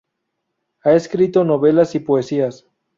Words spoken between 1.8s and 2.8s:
y poesías.